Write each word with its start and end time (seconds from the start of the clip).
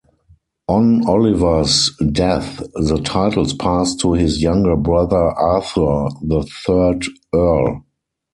On 0.67 1.05
Oliver's 1.07 1.95
death 2.11 2.57
the 2.73 2.99
titles 3.05 3.53
passed 3.53 3.99
to 3.99 4.13
his 4.13 4.41
younger 4.41 4.75
brother, 4.75 5.29
Arthur, 5.37 6.07
the 6.23 6.43
third 6.65 7.05
Earl. 7.31 7.85